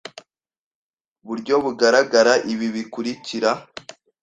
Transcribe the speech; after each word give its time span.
buryo 1.27 1.55
bugaragara 1.63 2.33
ibi 2.53 2.67
bikurikira 2.75 3.51